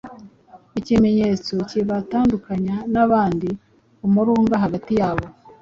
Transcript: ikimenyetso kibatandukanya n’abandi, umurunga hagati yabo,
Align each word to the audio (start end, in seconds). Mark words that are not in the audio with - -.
ikimenyetso 0.79 1.53
kibatandukanya 1.69 2.75
n’abandi, 2.93 3.49
umurunga 4.05 4.55
hagati 4.63 4.91
yabo, 4.99 5.25